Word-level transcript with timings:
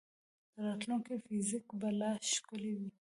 د 0.53 0.55
راتلونکي 0.65 1.13
فزیک 1.25 1.67
به 1.79 1.89
لا 1.99 2.11
ښکلی 2.31 2.73
وي. 2.79 2.89